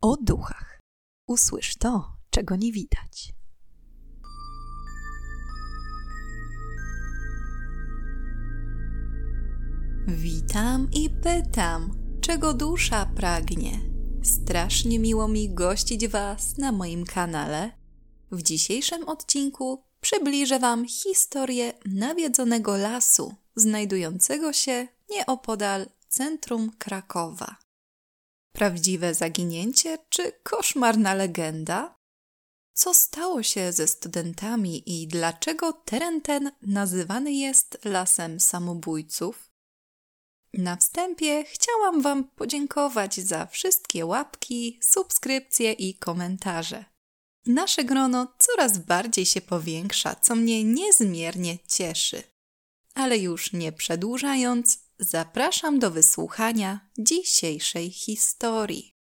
o 0.00 0.16
duchach. 0.16 0.80
Usłysz 1.26 1.76
to, 1.76 2.16
czego 2.30 2.56
nie 2.56 2.72
widać. 2.72 3.34
Witam 10.06 10.88
i 10.92 11.10
pytam, 11.10 11.90
czego 12.20 12.54
dusza 12.54 13.06
pragnie. 13.06 13.80
Strasznie 14.22 14.98
miło 14.98 15.28
mi 15.28 15.54
gościć 15.54 16.08
Was 16.08 16.58
na 16.58 16.72
moim 16.72 17.04
kanale. 17.04 17.72
W 18.30 18.42
dzisiejszym 18.42 19.08
odcinku 19.08 19.82
przybliżę 20.00 20.58
Wam 20.58 20.88
historię 20.88 21.72
nawiedzonego 21.86 22.76
lasu, 22.76 23.34
znajdującego 23.56 24.52
się 24.52 24.88
nieopodal 25.10 25.86
centrum 26.08 26.70
Krakowa. 26.78 27.67
Prawdziwe 28.58 29.14
zaginięcie 29.14 29.98
czy 30.08 30.32
koszmarna 30.42 31.14
legenda? 31.14 31.98
Co 32.72 32.94
stało 32.94 33.42
się 33.42 33.72
ze 33.72 33.88
studentami 33.88 35.02
i 35.02 35.08
dlaczego 35.08 35.72
teren 35.72 36.20
ten 36.20 36.52
nazywany 36.62 37.32
jest 37.32 37.78
lasem 37.84 38.40
samobójców? 38.40 39.50
Na 40.52 40.76
wstępie 40.76 41.44
chciałam 41.44 42.02
Wam 42.02 42.24
podziękować 42.24 43.14
za 43.14 43.46
wszystkie 43.46 44.06
łapki, 44.06 44.78
subskrypcje 44.82 45.72
i 45.72 45.94
komentarze. 45.94 46.84
Nasze 47.46 47.84
grono 47.84 48.34
coraz 48.38 48.78
bardziej 48.78 49.26
się 49.26 49.40
powiększa, 49.40 50.14
co 50.14 50.34
mnie 50.34 50.64
niezmiernie 50.64 51.58
cieszy. 51.68 52.22
Ale 52.94 53.18
już 53.18 53.52
nie 53.52 53.72
przedłużając, 53.72 54.87
zapraszam 55.00 55.78
do 55.78 55.90
wysłuchania 55.90 56.80
dzisiejszej 56.98 57.90
historii. 57.90 58.94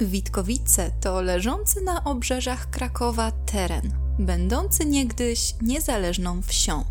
Witkowice 0.00 0.90
to 1.00 1.22
leżący 1.22 1.80
na 1.80 2.04
obrzeżach 2.04 2.70
Krakowa 2.70 3.32
teren, 3.32 3.92
będący 4.18 4.86
niegdyś 4.86 5.54
niezależną 5.62 6.42
wsią. 6.42 6.84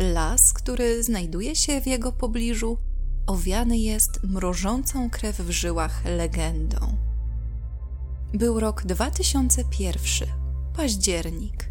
Las, 0.00 0.52
który 0.52 1.02
znajduje 1.02 1.56
się 1.56 1.80
w 1.80 1.86
jego 1.86 2.12
pobliżu, 2.12 2.78
owiany 3.26 3.78
jest 3.78 4.22
mrożącą 4.22 5.10
krew 5.10 5.36
w 5.36 5.50
żyłach 5.50 6.04
legendą. 6.04 6.96
Był 8.34 8.60
rok 8.60 8.82
2001, 8.82 10.28
październik. 10.76 11.67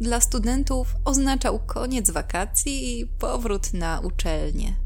Dla 0.00 0.20
studentów 0.20 0.96
oznaczał 1.04 1.58
koniec 1.58 2.10
wakacji 2.10 3.00
i 3.00 3.06
powrót 3.06 3.72
na 3.74 4.00
uczelnię. 4.00 4.76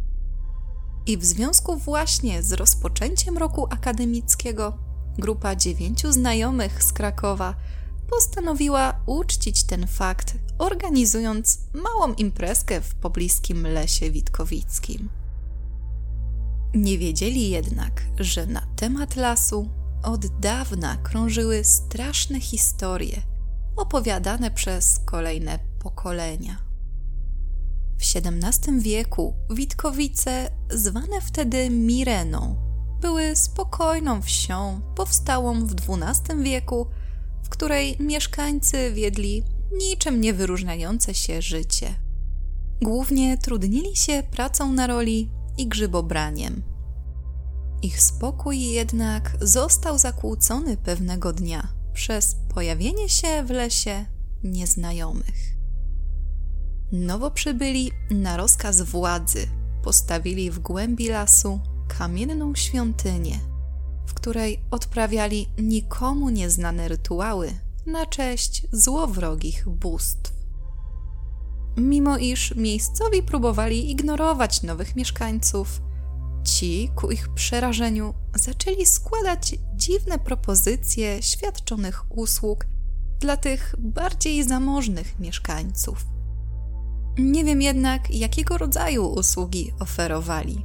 I 1.06 1.18
w 1.18 1.24
związku 1.24 1.76
właśnie 1.76 2.42
z 2.42 2.52
rozpoczęciem 2.52 3.38
roku 3.38 3.66
akademickiego, 3.70 4.78
grupa 5.18 5.56
dziewięciu 5.56 6.12
znajomych 6.12 6.84
z 6.84 6.92
Krakowa 6.92 7.54
postanowiła 8.10 9.00
uczcić 9.06 9.64
ten 9.64 9.86
fakt, 9.86 10.34
organizując 10.58 11.58
małą 11.74 12.14
imprezkę 12.14 12.80
w 12.80 12.94
pobliskim 12.94 13.66
lesie 13.66 14.10
witkowickim. 14.10 15.08
Nie 16.74 16.98
wiedzieli 16.98 17.50
jednak, 17.50 18.02
że 18.20 18.46
na 18.46 18.66
temat 18.76 19.16
lasu 19.16 19.68
od 20.02 20.26
dawna 20.26 20.96
krążyły 20.96 21.64
straszne 21.64 22.40
historie 22.40 23.33
opowiadane 23.76 24.50
przez 24.50 25.00
kolejne 25.04 25.58
pokolenia. 25.78 26.56
W 27.98 28.16
XVII 28.16 28.80
wieku 28.80 29.34
Witkowice, 29.50 30.50
zwane 30.70 31.20
wtedy 31.20 31.70
Mireną, 31.70 32.56
były 33.00 33.36
spokojną 33.36 34.22
wsią 34.22 34.80
powstałą 34.94 35.66
w 35.66 35.74
XII 35.74 36.42
wieku, 36.42 36.86
w 37.42 37.48
której 37.48 37.96
mieszkańcy 38.00 38.92
wiedli 38.92 39.44
niczym 39.72 40.20
nie 40.20 40.32
wyróżniające 40.34 41.14
się 41.14 41.42
życie. 41.42 41.94
Głównie 42.82 43.38
trudnili 43.38 43.96
się 43.96 44.22
pracą 44.30 44.72
na 44.72 44.86
roli 44.86 45.30
i 45.58 45.68
grzybobraniem. 45.68 46.62
Ich 47.82 48.00
spokój 48.00 48.60
jednak 48.60 49.36
został 49.40 49.98
zakłócony 49.98 50.76
pewnego 50.76 51.32
dnia 51.32 51.83
przez 51.94 52.36
pojawienie 52.54 53.08
się 53.08 53.44
w 53.44 53.50
lesie 53.50 54.06
nieznajomych. 54.44 55.54
Nowo 56.92 57.30
przybyli 57.30 57.92
na 58.10 58.36
rozkaz 58.36 58.82
władzy 58.82 59.46
postawili 59.82 60.50
w 60.50 60.58
głębi 60.58 61.08
lasu 61.08 61.60
kamienną 61.98 62.54
świątynię, 62.54 63.38
w 64.06 64.14
której 64.14 64.60
odprawiali 64.70 65.46
nikomu 65.58 66.30
nieznane 66.30 66.88
rytuały 66.88 67.52
na 67.86 68.06
cześć 68.06 68.66
złowrogich 68.72 69.68
bóstw. 69.68 70.32
Mimo 71.76 72.18
iż 72.18 72.54
miejscowi 72.54 73.22
próbowali 73.22 73.90
ignorować 73.90 74.62
nowych 74.62 74.96
mieszkańców, 74.96 75.80
ci 76.44 76.90
ku 76.94 77.10
ich 77.10 77.28
przerażeniu 77.28 78.14
zaczęli 78.34 78.86
składać 78.86 79.54
dziwne 79.76 80.18
propozycje 80.18 81.22
świadczonych 81.22 82.16
usług 82.18 82.66
dla 83.20 83.36
tych 83.36 83.74
bardziej 83.78 84.44
zamożnych 84.44 85.18
mieszkańców. 85.20 86.06
Nie 87.18 87.44
wiem 87.44 87.62
jednak, 87.62 88.10
jakiego 88.10 88.58
rodzaju 88.58 89.06
usługi 89.06 89.72
oferowali. 89.80 90.64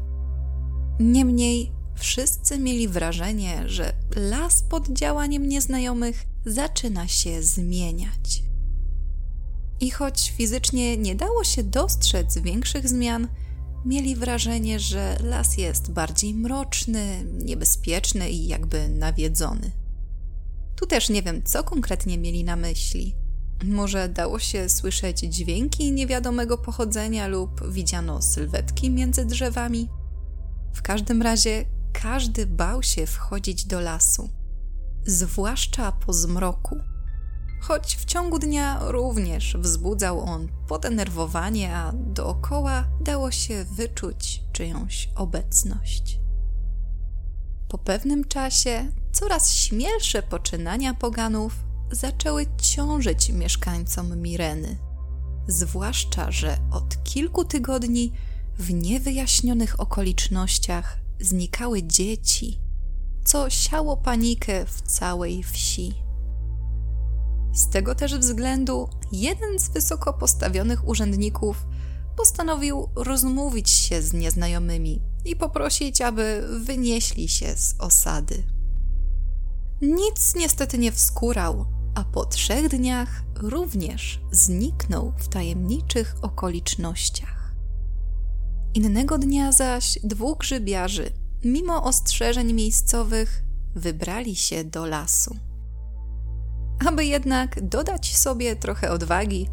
Niemniej 0.99 1.71
wszyscy 1.95 2.59
mieli 2.59 2.87
wrażenie, 2.87 3.63
że 3.65 3.93
las 4.15 4.63
pod 4.63 4.89
działaniem 4.89 5.49
nieznajomych 5.49 6.25
zaczyna 6.45 7.07
się 7.07 7.43
zmieniać. 7.43 8.43
I 9.79 9.91
choć 9.91 10.33
fizycznie 10.37 10.97
nie 10.97 11.15
dało 11.15 11.43
się 11.43 11.63
dostrzec 11.63 12.37
większych 12.37 12.89
zmian, 12.89 13.27
mieli 13.85 14.15
wrażenie, 14.15 14.79
że 14.79 15.17
las 15.23 15.57
jest 15.57 15.91
bardziej 15.91 16.33
mroczny, 16.33 17.25
niebezpieczny 17.45 18.29
i 18.29 18.47
jakby 18.47 18.89
nawiedzony. 18.89 19.71
Tu 20.75 20.87
też 20.87 21.09
nie 21.09 21.23
wiem, 21.23 21.43
co 21.43 21.63
konkretnie 21.63 22.17
mieli 22.17 22.43
na 22.43 22.55
myśli. 22.55 23.15
Może 23.63 24.09
dało 24.09 24.39
się 24.39 24.69
słyszeć 24.69 25.19
dźwięki 25.19 25.91
niewiadomego 25.91 26.57
pochodzenia 26.57 27.27
lub 27.27 27.71
widziano 27.71 28.21
sylwetki 28.21 28.89
między 28.89 29.25
drzewami? 29.25 29.89
W 30.73 30.81
każdym 30.81 31.21
razie 31.21 31.65
każdy 31.93 32.45
bał 32.45 32.83
się 32.83 33.05
wchodzić 33.05 33.65
do 33.65 33.79
lasu, 33.79 34.29
zwłaszcza 35.05 35.91
po 35.91 36.13
zmroku 36.13 36.77
choć 37.59 37.95
w 37.95 38.05
ciągu 38.05 38.39
dnia 38.39 38.79
również 38.81 39.57
wzbudzał 39.57 40.21
on 40.21 40.47
podenerwowanie, 40.67 41.75
a 41.75 41.91
dookoła 41.93 42.83
dało 43.01 43.31
się 43.31 43.65
wyczuć 43.71 44.43
czyjąś 44.53 45.09
obecność. 45.15 46.19
Po 47.67 47.77
pewnym 47.77 48.25
czasie 48.25 48.91
coraz 49.11 49.53
śmielsze 49.53 50.23
poczynania 50.23 50.93
poganów 50.93 51.53
zaczęły 51.91 52.45
ciążyć 52.61 53.29
mieszkańcom 53.29 54.21
Mireny. 54.21 54.77
Zwłaszcza, 55.47 56.31
że 56.31 56.57
od 56.71 57.03
kilku 57.03 57.45
tygodni 57.45 58.11
w 58.59 58.73
niewyjaśnionych 58.73 59.79
okolicznościach 59.79 60.97
znikały 61.19 61.83
dzieci, 61.83 62.59
co 63.25 63.49
siało 63.49 63.97
panikę 63.97 64.65
w 64.65 64.81
całej 64.81 65.43
wsi. 65.43 66.08
Z 67.53 67.69
tego 67.69 67.95
też 67.95 68.17
względu 68.17 68.89
jeden 69.11 69.59
z 69.59 69.69
wysoko 69.69 70.13
postawionych 70.13 70.87
urzędników 70.87 71.65
postanowił 72.17 72.89
rozmówić 72.95 73.69
się 73.69 74.01
z 74.01 74.13
nieznajomymi 74.13 75.01
i 75.25 75.35
poprosić, 75.35 76.01
aby 76.01 76.47
wynieśli 76.59 77.29
się 77.29 77.57
z 77.57 77.75
osady. 77.79 78.43
Nic 79.81 80.35
niestety 80.35 80.77
nie 80.77 80.91
wskórał, 80.91 81.65
a 81.95 82.03
po 82.03 82.25
trzech 82.25 82.69
dniach 82.69 83.23
również 83.35 84.19
zniknął 84.31 85.13
w 85.17 85.27
tajemniczych 85.27 86.15
okolicznościach. 86.21 87.55
Innego 88.73 89.17
dnia 89.17 89.51
zaś 89.51 89.99
dwóch 90.03 90.37
grzybiarzy, 90.37 91.11
mimo 91.43 91.83
ostrzeżeń 91.83 92.53
miejscowych, 92.53 93.43
wybrali 93.75 94.35
się 94.35 94.63
do 94.63 94.85
lasu. 94.85 95.48
Aby 96.87 97.05
jednak 97.05 97.67
dodać 97.67 98.17
sobie 98.17 98.55
trochę 98.55 98.91
odwagi, 98.91 99.49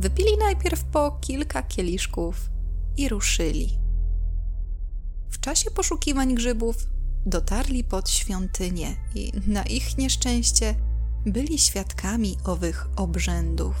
wypili 0.00 0.36
najpierw 0.38 0.84
po 0.84 1.18
kilka 1.20 1.62
kieliszków 1.62 2.50
i 2.96 3.08
ruszyli. 3.08 3.78
W 5.30 5.40
czasie 5.40 5.70
poszukiwań 5.70 6.34
grzybów 6.34 6.76
dotarli 7.26 7.84
pod 7.84 8.10
świątynię 8.10 8.96
i 9.14 9.32
na 9.46 9.62
ich 9.62 9.98
nieszczęście 9.98 10.74
byli 11.26 11.58
świadkami 11.58 12.36
owych 12.44 12.86
obrzędów. 12.96 13.74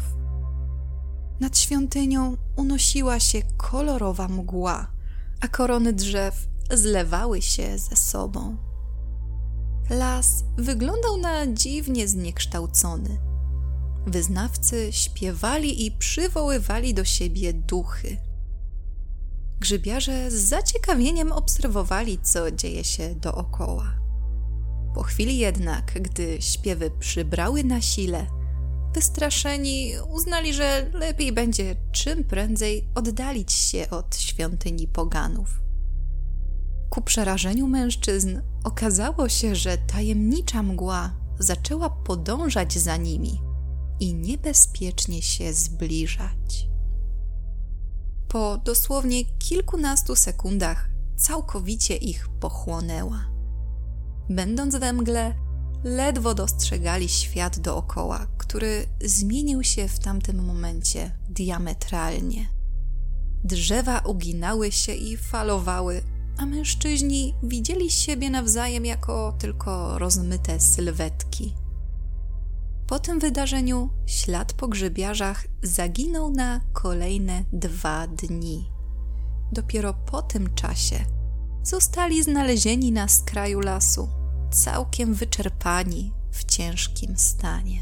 Nad 1.40 1.58
świątynią 1.58 2.36
unosiła 2.56 3.20
się 3.20 3.42
kolorowa 3.56 4.28
mgła, 4.28 4.92
a 5.40 5.48
korony 5.48 5.92
drzew 5.92 6.48
zlewały 6.72 7.42
się 7.42 7.78
ze 7.78 7.96
sobą. 7.96 8.69
Las 9.90 10.44
wyglądał 10.56 11.16
na 11.16 11.46
dziwnie 11.46 12.08
zniekształcony. 12.08 13.18
Wyznawcy 14.06 14.88
śpiewali 14.92 15.86
i 15.86 15.90
przywoływali 15.90 16.94
do 16.94 17.04
siebie 17.04 17.52
duchy. 17.52 18.16
Grzybiarze 19.60 20.30
z 20.30 20.34
zaciekawieniem 20.34 21.32
obserwowali, 21.32 22.18
co 22.22 22.50
dzieje 22.50 22.84
się 22.84 23.14
dookoła. 23.14 23.94
Po 24.94 25.02
chwili 25.02 25.38
jednak, 25.38 26.02
gdy 26.02 26.42
śpiewy 26.42 26.90
przybrały 26.98 27.64
na 27.64 27.80
sile, 27.80 28.26
wystraszeni 28.94 29.92
uznali, 30.08 30.54
że 30.54 30.90
lepiej 30.92 31.32
będzie 31.32 31.76
czym 31.92 32.24
prędzej 32.24 32.88
oddalić 32.94 33.52
się 33.52 33.90
od 33.90 34.16
świątyni 34.16 34.88
poganów. 34.88 35.69
Ku 36.90 37.02
przerażeniu 37.02 37.66
mężczyzn 37.66 38.40
okazało 38.64 39.28
się, 39.28 39.54
że 39.54 39.78
tajemnicza 39.78 40.62
mgła 40.62 41.14
zaczęła 41.38 41.90
podążać 41.90 42.78
za 42.78 42.96
nimi 42.96 43.42
i 44.00 44.14
niebezpiecznie 44.14 45.22
się 45.22 45.52
zbliżać. 45.52 46.68
Po 48.28 48.58
dosłownie 48.58 49.24
kilkunastu 49.24 50.16
sekundach 50.16 50.90
całkowicie 51.16 51.96
ich 51.96 52.28
pochłonęła. 52.28 53.24
Będąc 54.30 54.76
we 54.76 54.92
mgle, 54.92 55.34
ledwo 55.84 56.34
dostrzegali 56.34 57.08
świat 57.08 57.58
dookoła, 57.58 58.26
który 58.38 58.86
zmienił 59.04 59.62
się 59.62 59.88
w 59.88 59.98
tamtym 59.98 60.44
momencie 60.44 61.18
diametralnie. 61.28 62.46
Drzewa 63.44 63.98
uginały 63.98 64.72
się 64.72 64.92
i 64.92 65.16
falowały, 65.16 66.02
a 66.36 66.46
mężczyźni 66.46 67.34
widzieli 67.42 67.90
siebie 67.90 68.30
nawzajem 68.30 68.86
jako 68.86 69.36
tylko 69.38 69.98
rozmyte 69.98 70.60
sylwetki. 70.60 71.54
Po 72.86 72.98
tym 72.98 73.18
wydarzeniu 73.18 73.90
ślad 74.06 74.52
po 74.52 74.68
grzybiarzach 74.68 75.46
zaginął 75.62 76.30
na 76.30 76.60
kolejne 76.72 77.44
dwa 77.52 78.06
dni. 78.06 78.70
Dopiero 79.52 79.94
po 79.94 80.22
tym 80.22 80.54
czasie 80.54 81.04
zostali 81.62 82.22
znalezieni 82.22 82.92
na 82.92 83.08
skraju 83.08 83.60
lasu, 83.60 84.08
całkiem 84.50 85.14
wyczerpani, 85.14 86.12
w 86.30 86.44
ciężkim 86.44 87.18
stanie. 87.18 87.80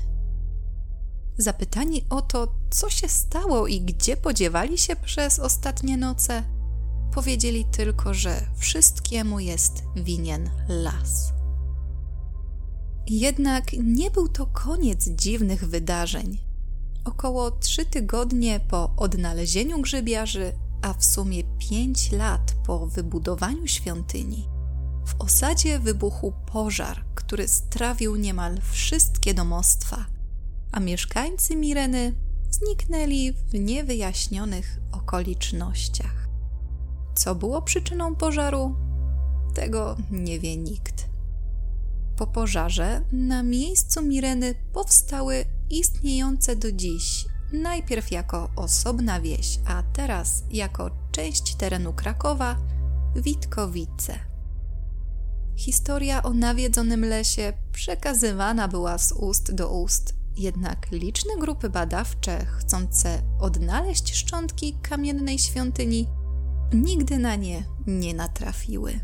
Zapytani 1.39 2.05
o 2.11 2.23
to, 2.23 2.55
co 2.71 2.91
się 2.91 3.09
stało 3.09 3.67
i 3.67 3.81
gdzie 3.81 4.17
podziewali 4.17 4.79
się 4.79 4.97
przez 4.97 5.39
ostatnie 5.39 5.97
noce, 5.97 6.43
powiedzieli 7.15 7.65
tylko, 7.65 8.15
że 8.15 8.47
wszystkiemu 8.57 9.41
jest 9.41 9.83
winien 9.97 10.51
las. 10.69 11.33
Jednak 13.07 13.73
nie 13.73 14.11
był 14.11 14.29
to 14.29 14.47
koniec 14.47 15.09
dziwnych 15.09 15.65
wydarzeń. 15.65 16.39
Około 17.05 17.51
trzy 17.51 17.87
tygodnie 17.87 18.61
po 18.61 18.97
odnalezieniu 18.97 19.81
grzybiarzy, 19.81 20.53
a 20.83 20.95
w 20.95 21.05
sumie 21.05 21.43
pięć 21.59 22.13
lat 22.13 22.55
po 22.67 22.87
wybudowaniu 22.87 23.67
świątyni, 23.67 24.49
w 25.07 25.15
osadzie 25.19 25.79
wybuchł 25.79 26.33
pożar, 26.47 27.05
który 27.15 27.49
strawił 27.49 28.17
niemal 28.17 28.61
wszystkie 28.73 29.35
domostwa, 29.35 30.07
a 30.73 30.81
mieszkańcy 30.81 31.57
Mireny 31.57 32.15
zniknęli 32.51 33.33
w 33.33 33.55
niewyjaśnionych 33.55 34.81
okolicznościach. 34.93 36.28
Co 37.19 37.35
było 37.35 37.63
przyczyną 37.63 38.17
pożaru? 38.17 38.75
Tego 39.55 39.97
nie 40.11 40.41
wie 40.41 40.57
nikt. 40.57 41.09
Po 42.17 42.27
pożarze 42.27 43.05
na 43.13 43.43
miejscu 43.43 44.03
Mireny 44.03 44.55
powstały 44.73 45.45
istniejące 45.71 46.57
do 46.57 46.73
dziś, 46.73 47.27
najpierw 47.53 48.11
jako 48.11 48.51
osobna 48.57 49.21
wieś, 49.21 49.59
a 49.67 49.83
teraz 49.83 50.43
jako 50.51 50.91
część 51.13 51.55
terenu 51.55 51.93
Krakowa, 51.93 52.57
Witkowice. 53.17 54.19
Historia 55.57 56.23
o 56.23 56.35
nawiedzonym 56.35 57.05
lesie 57.05 57.53
przekazywana 57.73 58.69
była 58.69 58.99
z 58.99 59.13
ust 59.13 59.55
do 59.55 59.69
ust, 59.73 60.15
jednak 60.37 60.87
liczne 60.93 61.33
grupy 61.41 61.71
badawcze 61.71 62.47
chcące 62.47 63.23
odnaleźć 63.41 64.15
szczątki 64.15 64.79
kamiennej 64.83 65.39
świątyni 65.39 66.09
nigdy 66.73 67.19
na 67.19 67.37
nie 67.37 67.65
nie 67.87 68.15
natrafiły. 68.15 69.01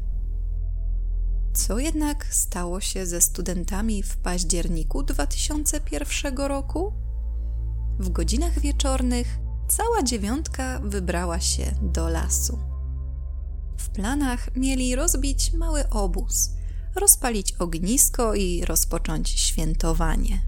Co 1.55 1.79
jednak 1.79 2.27
stało 2.31 2.81
się 2.81 3.07
ze 3.07 3.21
studentami 3.21 4.03
w 4.03 4.17
październiku 4.17 5.03
2001 5.03 6.37
roku? 6.37 6.93
W 7.99 8.09
godzinach 8.09 8.61
wieczornych 8.61 9.39
cała 9.69 10.03
dziewiątka 10.03 10.81
wybrała 10.85 11.41
się 11.41 11.75
do 11.83 12.09
lasu. 12.09 12.59
W 13.77 13.89
planach 13.89 14.57
mieli 14.57 14.97
rozbić 14.97 15.53
mały 15.53 15.89
obóz, 15.89 16.51
rozpalić 16.95 17.53
ognisko 17.53 18.35
i 18.35 18.65
rozpocząć 18.65 19.29
świętowanie. 19.29 20.41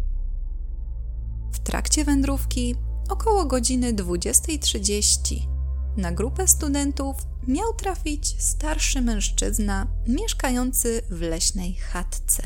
W 1.52 1.58
trakcie 1.58 2.04
wędrówki, 2.04 2.74
około 3.08 3.44
godziny 3.44 3.94
20.30, 3.94 5.55
na 5.96 6.12
grupę 6.12 6.48
studentów 6.48 7.16
miał 7.46 7.72
trafić 7.72 8.42
starszy 8.42 9.02
mężczyzna 9.02 9.86
mieszkający 10.06 11.02
w 11.10 11.20
leśnej 11.20 11.74
chatce. 11.74 12.42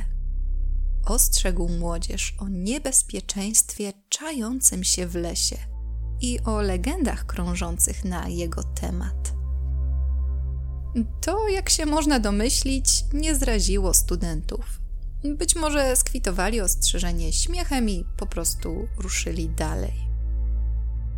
Ostrzegł 1.05 1.69
młodzież 1.69 2.35
o 2.39 2.49
niebezpieczeństwie 2.49 3.93
czającym 4.09 4.85
się 4.85 5.07
w 5.07 5.15
lesie 5.15 5.57
i 6.21 6.41
o 6.41 6.61
legendach 6.61 7.27
krążących 7.27 8.05
na 8.05 8.29
jego 8.29 8.63
temat. 8.63 9.33
To, 11.21 11.49
jak 11.49 11.71
się 11.71 11.87
można 11.87 12.21
domyślić, 12.21 13.05
nie 13.13 13.35
zraziło 13.35 13.95
studentów. 13.95 14.81
Być 15.25 15.57
może 15.57 15.97
skwitowali 15.97 16.61
ostrzeżenie 16.61 17.33
śmiechem 17.33 17.91
i 17.91 18.05
po 18.17 18.27
prostu 18.27 18.89
ruszyli 18.99 19.49
dalej. 19.49 20.10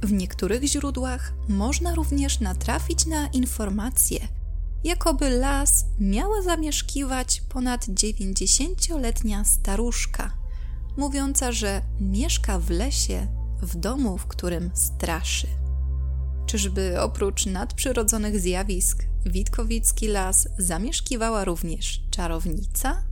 W 0.02 0.12
niektórych 0.12 0.62
źródłach 0.64 1.32
można 1.48 1.94
również 1.94 2.40
natrafić 2.40 3.06
na 3.06 3.26
informacje, 3.26 4.28
jakoby 4.84 5.30
las 5.30 5.84
miała 6.00 6.42
zamieszkiwać 6.42 7.42
ponad 7.48 7.86
90-letnia 7.86 9.44
staruszka, 9.44 10.32
mówiąca, 10.96 11.52
że 11.52 11.82
mieszka 12.00 12.58
w 12.58 12.70
lesie, 12.70 13.26
w 13.62 13.76
domu, 13.76 14.18
w 14.18 14.26
którym 14.26 14.70
straszy. 14.74 15.46
Czyżby 16.46 17.00
oprócz 17.00 17.46
nadprzyrodzonych 17.46 18.40
zjawisk 18.40 19.04
Witkowicki 19.26 20.08
las 20.08 20.48
zamieszkiwała 20.58 21.44
również 21.44 22.02
czarownica? 22.10 23.02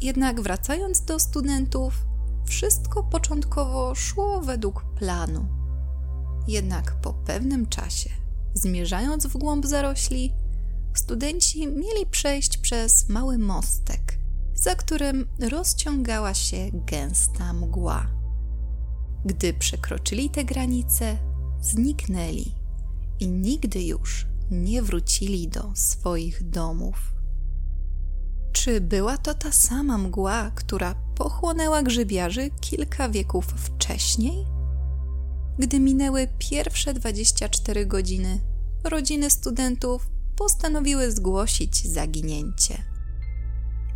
Jednak 0.00 0.40
wracając 0.40 1.04
do 1.04 1.18
studentów, 1.18 2.04
wszystko 2.44 3.02
początkowo 3.02 3.94
szło 3.94 4.40
według 4.40 4.84
planu. 4.84 5.46
Jednak 6.48 7.00
po 7.00 7.12
pewnym 7.12 7.66
czasie, 7.66 8.10
zmierzając 8.54 9.26
w 9.26 9.36
głąb 9.36 9.66
zarośli, 9.66 10.32
studenci 10.94 11.66
mieli 11.66 12.06
przejść 12.10 12.58
przez 12.58 13.08
mały 13.08 13.38
mostek, 13.38 14.18
za 14.54 14.74
którym 14.74 15.28
rozciągała 15.50 16.34
się 16.34 16.70
gęsta 16.72 17.52
mgła. 17.52 18.06
Gdy 19.24 19.54
przekroczyli 19.54 20.30
te 20.30 20.44
granice, 20.44 21.18
zniknęli 21.60 22.54
i 23.20 23.28
nigdy 23.28 23.82
już 23.82 24.26
nie 24.50 24.82
wrócili 24.82 25.48
do 25.48 25.70
swoich 25.74 26.50
domów. 26.50 27.12
Czy 28.52 28.80
była 28.80 29.18
to 29.18 29.34
ta 29.34 29.52
sama 29.52 29.98
mgła, 29.98 30.50
która 30.54 30.94
pochłonęła 31.14 31.82
grzybiarzy 31.82 32.50
kilka 32.60 33.08
wieków 33.08 33.46
wcześniej? 33.46 34.46
Gdy 35.58 35.80
minęły 35.80 36.28
pierwsze 36.38 36.94
24 36.94 37.86
godziny, 37.86 38.40
rodziny 38.84 39.30
studentów 39.30 40.10
postanowiły 40.36 41.12
zgłosić 41.12 41.92
zaginięcie. 41.92 42.82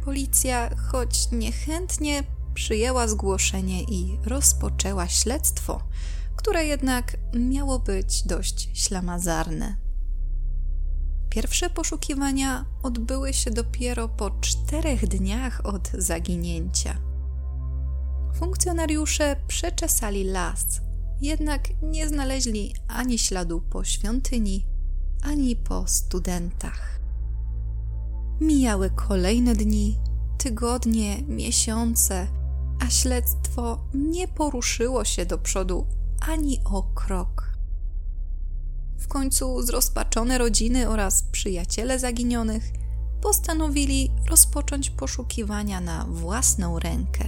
Policja, 0.04 0.70
choć 0.76 1.30
niechętnie, 1.32 2.22
przyjęła 2.54 3.08
zgłoszenie 3.08 3.82
i 3.82 4.18
rozpoczęła 4.24 5.08
śledztwo, 5.08 5.80
które 6.36 6.64
jednak 6.64 7.16
miało 7.34 7.78
być 7.78 8.22
dość 8.22 8.70
ślamazarne. 8.74 9.85
Pierwsze 11.28 11.70
poszukiwania 11.70 12.64
odbyły 12.82 13.32
się 13.32 13.50
dopiero 13.50 14.08
po 14.08 14.30
czterech 14.30 15.08
dniach 15.08 15.60
od 15.64 15.88
zaginięcia. 15.88 16.98
Funkcjonariusze 18.34 19.36
przeczesali 19.48 20.24
las, 20.24 20.80
jednak 21.20 21.82
nie 21.82 22.08
znaleźli 22.08 22.74
ani 22.88 23.18
śladu 23.18 23.60
po 23.60 23.84
świątyni, 23.84 24.66
ani 25.22 25.56
po 25.56 25.86
studentach. 25.86 27.00
Mijały 28.40 28.90
kolejne 28.90 29.54
dni, 29.54 29.98
tygodnie, 30.38 31.22
miesiące, 31.22 32.26
a 32.80 32.90
śledztwo 32.90 33.84
nie 33.94 34.28
poruszyło 34.28 35.04
się 35.04 35.26
do 35.26 35.38
przodu 35.38 35.86
ani 36.20 36.60
o 36.64 36.82
krok. 36.82 37.45
W 38.98 39.08
końcu 39.08 39.62
zrozpaczone 39.62 40.38
rodziny 40.38 40.88
oraz 40.88 41.22
przyjaciele 41.22 41.98
zaginionych 41.98 42.72
postanowili 43.20 44.10
rozpocząć 44.28 44.90
poszukiwania 44.90 45.80
na 45.80 46.04
własną 46.04 46.78
rękę 46.78 47.24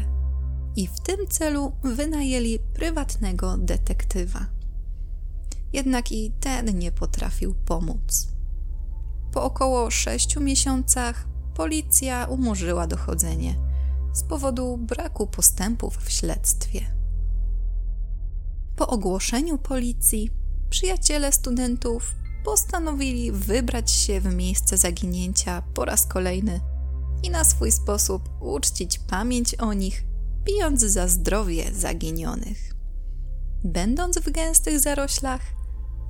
i 0.76 0.86
w 0.86 1.00
tym 1.00 1.26
celu 1.28 1.72
wynajęli 1.82 2.58
prywatnego 2.58 3.56
detektywa. 3.58 4.46
Jednak 5.72 6.12
i 6.12 6.32
ten 6.40 6.78
nie 6.78 6.92
potrafił 6.92 7.54
pomóc. 7.54 8.28
Po 9.32 9.44
około 9.44 9.90
sześciu 9.90 10.40
miesiącach 10.40 11.28
policja 11.54 12.26
umorzyła 12.26 12.86
dochodzenie 12.86 13.54
z 14.12 14.22
powodu 14.22 14.76
braku 14.76 15.26
postępów 15.26 15.96
w 15.96 16.10
śledztwie. 16.10 16.80
Po 18.76 18.88
ogłoszeniu 18.88 19.58
policji 19.58 20.30
przyjaciele 20.70 21.32
studentów 21.32 22.14
postanowili 22.44 23.32
wybrać 23.32 23.90
się 23.90 24.20
w 24.20 24.34
miejsce 24.34 24.76
zaginięcia 24.76 25.62
po 25.74 25.84
raz 25.84 26.06
kolejny 26.06 26.60
i 27.22 27.30
na 27.30 27.44
swój 27.44 27.72
sposób 27.72 28.28
uczcić 28.40 28.98
pamięć 28.98 29.54
o 29.54 29.72
nich, 29.72 30.04
pijąc 30.44 30.80
za 30.80 31.08
zdrowie 31.08 31.72
zaginionych. 31.74 32.74
Będąc 33.64 34.18
w 34.18 34.30
gęstych 34.30 34.80
zaroślach, 34.80 35.40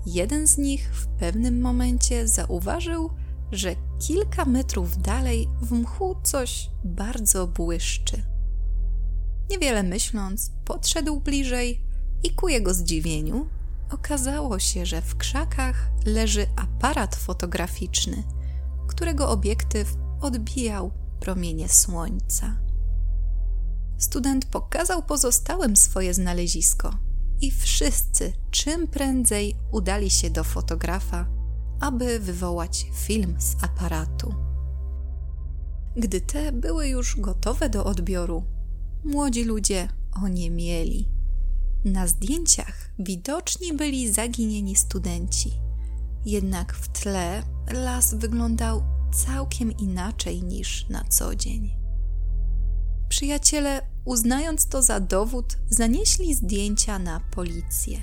jeden 0.06 0.46
z 0.46 0.58
nich 0.58 0.90
w 0.94 1.06
pewnym 1.06 1.60
momencie 1.60 2.28
zauważył, 2.28 3.10
że 3.52 3.74
kilka 4.06 4.44
metrów 4.44 5.02
dalej 5.02 5.48
w 5.62 5.72
mchu 5.72 6.16
coś 6.22 6.70
bardzo 6.84 7.46
błyszczy. 7.46 8.22
Niewiele 9.50 9.82
myśląc, 9.82 10.52
podszedł 10.64 11.20
bliżej 11.20 11.82
i 12.22 12.30
ku 12.30 12.48
jego 12.48 12.74
zdziwieniu 12.74 13.46
okazało 13.90 14.58
się, 14.58 14.86
że 14.86 15.02
w 15.02 15.16
krzakach 15.16 15.90
leży 16.06 16.46
aparat 16.56 17.16
fotograficzny, 17.16 18.22
którego 18.88 19.30
obiektyw 19.30 19.96
odbijał 20.20 20.92
promienie 21.20 21.68
słońca. 21.68 22.56
Student 23.98 24.46
pokazał 24.46 25.02
pozostałym 25.02 25.76
swoje 25.76 26.14
znalezisko 26.14 26.94
i 27.40 27.50
wszyscy 27.50 28.32
czym 28.50 28.88
prędzej 28.88 29.56
udali 29.72 30.10
się 30.10 30.30
do 30.30 30.44
fotografa, 30.44 31.26
aby 31.80 32.18
wywołać 32.20 32.86
film 32.92 33.36
z 33.38 33.64
aparatu. 33.64 34.34
Gdy 35.96 36.20
te 36.20 36.52
były 36.52 36.88
już 36.88 37.20
gotowe 37.20 37.70
do 37.70 37.84
odbioru, 37.84 38.44
młodzi 39.04 39.44
ludzie 39.44 39.88
oniemieli. 40.22 41.08
Na 41.92 42.06
zdjęciach 42.06 42.90
widoczni 42.98 43.72
byli 43.72 44.12
zaginieni 44.12 44.76
studenci, 44.76 45.52
jednak 46.24 46.74
w 46.74 46.88
tle 46.88 47.42
las 47.72 48.14
wyglądał 48.14 48.82
całkiem 49.12 49.72
inaczej 49.72 50.42
niż 50.42 50.88
na 50.88 51.04
co 51.04 51.34
dzień. 51.34 51.70
Przyjaciele, 53.08 53.82
uznając 54.04 54.66
to 54.66 54.82
za 54.82 55.00
dowód, 55.00 55.56
zanieśli 55.70 56.34
zdjęcia 56.34 56.98
na 56.98 57.20
policję. 57.20 57.98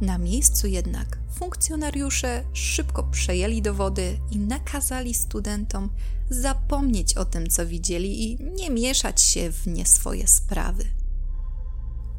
Na 0.00 0.18
miejscu 0.18 0.66
jednak 0.66 1.18
funkcjonariusze 1.38 2.44
szybko 2.52 3.02
przejęli 3.02 3.62
dowody 3.62 4.18
i 4.30 4.38
nakazali 4.38 5.14
studentom 5.14 5.90
zapomnieć 6.30 7.14
o 7.14 7.24
tym, 7.24 7.46
co 7.46 7.66
widzieli 7.66 8.24
i 8.24 8.44
nie 8.44 8.70
mieszać 8.70 9.22
się 9.22 9.52
w 9.52 9.66
nie 9.66 9.86
swoje 9.86 10.26
sprawy. 10.26 10.84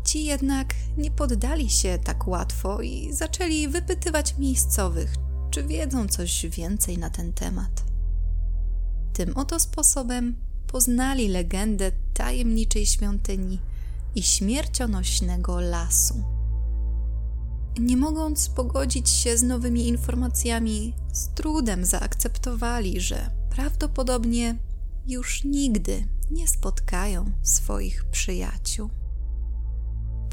Ci 0.06 0.26
jednak 0.26 0.74
nie 0.98 1.12
poddali 1.12 1.70
się 1.70 2.00
tak 2.04 2.28
łatwo 2.28 2.82
i 2.82 3.14
zaczęli 3.14 3.68
wypytywać 3.68 4.38
miejscowych, 4.38 5.14
czy 5.52 5.64
wiedzą 5.64 6.08
coś 6.08 6.46
więcej 6.46 6.98
na 6.98 7.10
ten 7.10 7.34
temat. 7.34 7.84
Tym 9.14 9.38
oto 9.38 9.60
sposobem 9.60 10.36
poznali 10.68 11.28
legendę 11.28 11.92
tajemniczej 12.14 12.86
świątyni 12.86 13.60
i 14.16 14.24
śmiercionośnego 14.24 15.60
lasu. 15.60 16.24
Nie 17.80 17.98
mogąc 17.98 18.50
pogodzić 18.50 19.10
się 19.10 19.38
z 19.38 19.44
nowymi 19.44 19.88
informacjami, 19.88 20.94
z 21.14 21.34
trudem 21.34 21.86
zaakceptowali, 21.86 23.00
że 23.00 23.32
prawdopodobnie 23.50 24.56
już 25.08 25.44
nigdy 25.44 26.08
nie 26.32 26.48
spotkają 26.48 27.32
swoich 27.44 28.06
przyjaciół 28.06 28.90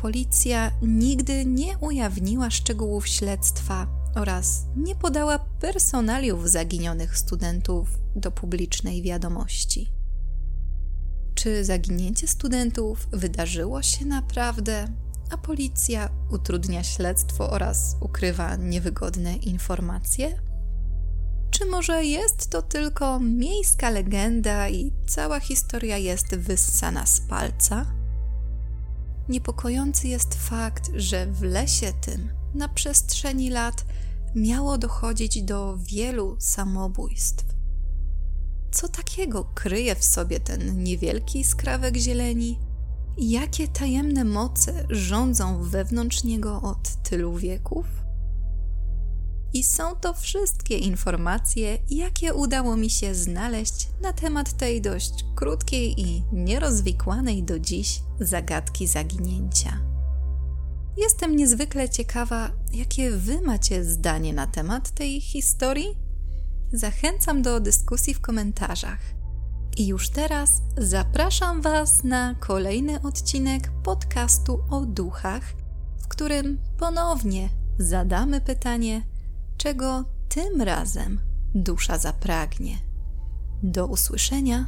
policja 0.03 0.73
nigdy 0.83 1.45
nie 1.47 1.79
ujawniła 1.79 2.51
szczegółów 2.51 3.09
śledztwa 3.09 3.87
oraz 4.15 4.67
nie 4.77 4.97
podała 4.97 5.39
personaliów 5.39 6.51
zaginionych 6.51 7.19
studentów 7.19 7.89
do 8.17 8.31
publicznej 8.31 9.03
wiadomości. 9.03 9.93
Czy 11.35 11.65
zaginięcie 11.65 12.29
studentów 12.29 13.09
wydarzyło 13.13 13.83
się 13.83 14.05
naprawdę, 14.05 14.89
a 15.31 15.39
policja 15.39 16.09
utrudnia 16.31 16.83
śledztwo 16.83 17.51
oraz 17.51 17.97
ukrywa 18.01 18.57
niewygodne 18.57 19.37
informacje? 19.37 20.39
Czy 21.51 21.67
może 21.67 22.05
jest 22.05 22.51
to 22.51 22.63
tylko 22.63 23.21
miejska 23.21 23.91
legenda 23.91 24.69
i 24.69 24.93
cała 25.07 25.41
historia 25.41 25.97
jest 25.97 26.37
wyssana 26.37 27.07
z 27.07 27.21
palca? 27.21 28.02
Niepokojący 29.33 30.09
jest 30.09 30.35
fakt, 30.35 30.91
że 30.95 31.27
w 31.27 31.43
lesie 31.43 31.93
tym 32.01 32.29
na 32.55 32.69
przestrzeni 32.69 33.51
lat 33.51 33.85
miało 34.35 34.79
dochodzić 34.79 35.43
do 35.43 35.77
wielu 35.77 36.37
samobójstw. 36.39 37.45
Co 38.73 38.89
takiego 38.89 39.45
kryje 39.45 39.95
w 39.95 40.05
sobie 40.05 40.41
ten 40.41 40.83
niewielki 40.83 41.45
skrawek 41.45 41.97
zieleni? 41.97 42.59
Jakie 43.19 43.69
tajemne 43.69 44.25
moce 44.25 44.87
rządzą 44.91 45.63
wewnątrz 45.63 46.25
niego 46.25 46.63
od 46.63 47.03
tylu 47.03 47.37
wieków? 47.37 47.87
I 49.53 49.65
są 49.65 49.97
to 49.97 50.15
wszystkie 50.15 50.79
informacje, 50.79 51.79
jakie 51.91 52.35
udało 52.35 52.77
mi 52.77 52.91
się 52.91 53.15
znaleźć 53.15 53.89
na 54.01 54.13
temat 54.13 54.53
tej 54.53 54.81
dość 54.81 55.25
krótkiej 55.35 56.01
i 56.01 56.25
nierozwikłanej 56.33 57.43
do 57.43 57.59
dziś 57.59 58.01
zagadki 58.21 58.87
zaginięcia. 58.87 59.81
Jestem 60.97 61.37
niezwykle 61.37 61.89
ciekawa, 61.89 62.51
jakie 62.73 63.11
Wy 63.11 63.41
macie 63.41 63.85
zdanie 63.85 64.33
na 64.33 64.47
temat 64.47 64.91
tej 64.91 65.21
historii. 65.21 65.97
Zachęcam 66.73 67.43
do 67.43 67.61
dyskusji 67.61 68.15
w 68.15 68.21
komentarzach. 68.21 69.01
I 69.77 69.87
już 69.87 70.11
teraz 70.11 70.63
zapraszam 70.79 71.63
Was 71.63 72.05
na 72.05 72.35
kolejny 72.35 73.03
odcinek 73.03 73.71
podcastu 73.83 74.61
o 74.71 74.81
duchach, 74.81 75.43
w 75.99 76.09
którym 76.09 76.59
ponownie 76.79 77.49
zadamy 77.79 78.41
pytanie, 78.41 79.03
czego 79.63 80.05
tym 80.29 80.63
razem 80.63 81.21
dusza 81.55 81.99
zapragnie. 81.99 82.79
Do 83.63 83.87
usłyszenia 83.87 84.67